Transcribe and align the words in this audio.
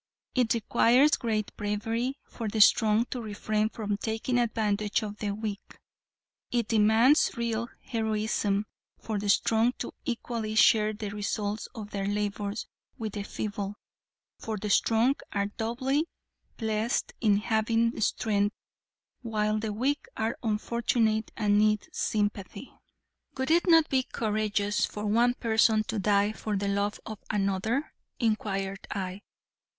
It 0.33 0.55
requires 0.55 1.11
great 1.11 1.55
bravery 1.55 2.17
for 2.23 2.47
the 2.47 2.59
strong 2.59 3.05
to 3.11 3.21
refrain 3.21 3.69
from 3.69 3.97
taking 3.97 4.39
advantage 4.39 5.03
of 5.03 5.17
the 5.17 5.29
weak; 5.29 5.77
it 6.49 6.67
demands 6.69 7.29
real 7.37 7.69
heroism 7.83 8.65
for 8.97 9.19
the 9.19 9.29
strong 9.29 9.73
to 9.73 9.91
equally 10.03 10.55
share 10.55 10.91
the 10.93 11.09
results 11.11 11.67
of 11.75 11.91
their 11.91 12.07
labors 12.07 12.65
with 12.97 13.13
the 13.13 13.21
feeble. 13.21 13.75
For 14.39 14.57
the 14.57 14.71
strong 14.71 15.17
are 15.33 15.45
doubly 15.45 16.07
blessed 16.57 17.13
in 17.21 17.37
having 17.37 18.01
strength 18.01 18.55
while 19.21 19.59
the 19.59 19.71
weak 19.71 20.07
are 20.17 20.35
unfortunate 20.41 21.29
and 21.37 21.59
need 21.59 21.87
sympathy." 21.93 22.71
"Would 23.37 23.51
it 23.51 23.67
not 23.69 23.87
be 23.87 24.01
courageous 24.01 24.83
for 24.83 25.05
one 25.05 25.35
person 25.35 25.83
to 25.83 25.99
die 25.99 26.31
for 26.31 26.57
the 26.57 26.69
love 26.69 26.99
of 27.05 27.19
another?" 27.29 27.93
inquired 28.19 28.87
I. 28.89 29.21